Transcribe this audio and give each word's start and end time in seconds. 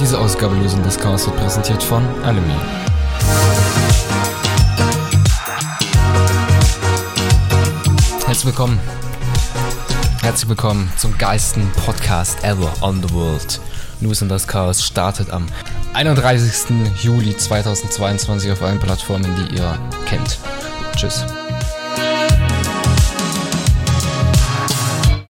Diese 0.00 0.18
Ausgabe 0.18 0.56
Lösen 0.56 0.82
des 0.82 0.98
Chaos 0.98 1.24
wird 1.24 1.36
präsentiert 1.36 1.80
von 1.80 2.02
Alumi. 2.24 2.54
Herzlich 8.26 8.46
willkommen. 8.46 8.80
Herzlich 10.20 10.48
willkommen 10.48 10.92
zum 10.96 11.16
geilsten 11.16 11.70
Podcast 11.86 12.42
ever 12.42 12.72
on 12.80 13.00
the 13.06 13.14
world. 13.14 13.60
News 14.00 14.20
in 14.20 14.28
das 14.28 14.48
Chaos 14.48 14.82
startet 14.82 15.30
am 15.30 15.46
31. 15.92 16.74
Juli 17.00 17.36
2022 17.36 18.50
auf 18.50 18.62
allen 18.62 18.80
Plattformen, 18.80 19.32
die 19.36 19.54
ihr 19.56 19.78
kennt. 20.06 20.40
Tschüss. 20.96 21.24